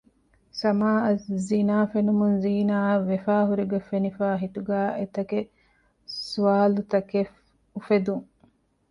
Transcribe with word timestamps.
ސަމާއަށް 0.59 1.25
ޒިނާފެނުމުން 1.47 2.35
ޒީނާއަށް 2.43 3.05
ވެފައި 3.09 3.45
ހުރިގޮތް 3.49 3.87
ފެނިފައި 3.89 4.39
ހިތުގައި 4.43 4.91
އެތަކެއް 4.99 5.49
ސްވާލުތަކެއް 6.27 7.31
އުފެދުން 7.75 8.25